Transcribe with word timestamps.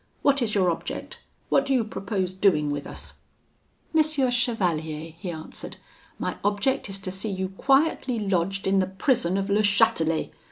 What 0.23 0.41
is 0.41 0.55
your 0.55 0.71
object? 0.71 1.19
What 1.49 1.63
do 1.63 1.75
you 1.75 1.83
purpose 1.83 2.33
doing 2.33 2.71
with 2.71 2.87
us?' 2.87 3.13
"'M. 3.95 4.31
Chevalier,' 4.31 5.13
he 5.15 5.29
answered, 5.29 5.77
'my 6.17 6.37
object 6.43 6.89
is 6.89 6.97
to 6.97 7.11
see 7.11 7.29
you 7.29 7.49
quietly 7.49 8.17
lodged 8.17 8.65
in 8.65 8.79
the 8.79 8.87
prison 8.87 9.37
of 9.37 9.47
Le 9.47 9.61
Chatelet. 9.61 10.31